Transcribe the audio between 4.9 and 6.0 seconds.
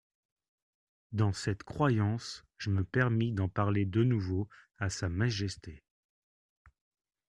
Majesté.